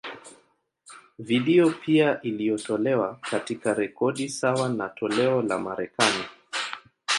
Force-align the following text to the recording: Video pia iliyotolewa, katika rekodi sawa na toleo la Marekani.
Video 1.19 1.69
pia 1.69 2.21
iliyotolewa, 2.21 3.19
katika 3.21 3.73
rekodi 3.73 4.29
sawa 4.29 4.69
na 4.69 4.89
toleo 4.89 5.41
la 5.41 5.59
Marekani. 5.59 6.23